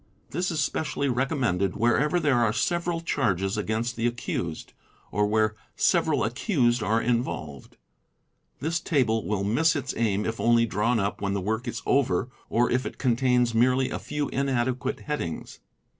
This 0.31 0.49
is 0.49 0.59
specially 0.59 1.09
recommended 1.09 1.75
wherever 1.75 2.19
there 2.19 2.39
are 2.39 2.51
several 2.53 3.01
charges 3.01 3.55
against 3.55 3.95
the 3.95 4.07
accused, 4.07 4.73
or 5.11 5.27
where 5.27 5.55
several 5.75 6.23
accused 6.23 6.81
are 6.81 6.99
involved. 6.99 7.77
This 8.61 8.79
table 8.79 9.27
will 9.27 9.43
miss 9.43 9.75
its 9.75 9.93
aim 9.95 10.25
if 10.25 10.39
only 10.39 10.65
drawn 10.65 10.99
up 10.99 11.21
when 11.21 11.33
the 11.35 11.39
work 11.39 11.67
is 11.67 11.83
over 11.85 12.29
or 12.49 12.71
if 12.71 12.83
it 12.83 12.97
con} 12.97 13.15
tains 13.15 13.53
merely 13.53 13.91
a 13.91 13.99
few 13.99 14.25
madequate 14.29 15.01
headings. 15.01 15.59